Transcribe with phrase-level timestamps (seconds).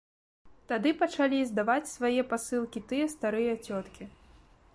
[0.71, 4.03] Тады пачалі здаваць свае пасылкі тыя старыя цёткі.